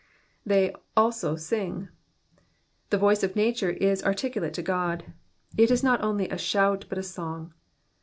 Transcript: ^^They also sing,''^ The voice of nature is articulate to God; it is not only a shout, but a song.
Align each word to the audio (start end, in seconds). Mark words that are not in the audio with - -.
^^They 0.49 0.73
also 0.97 1.35
sing,''^ 1.35 1.89
The 2.89 2.97
voice 2.97 3.21
of 3.21 3.35
nature 3.35 3.69
is 3.69 4.03
articulate 4.03 4.55
to 4.55 4.63
God; 4.63 5.13
it 5.57 5.69
is 5.69 5.83
not 5.83 6.01
only 6.03 6.27
a 6.29 6.39
shout, 6.39 6.85
but 6.89 6.97
a 6.97 7.03
song. 7.03 7.53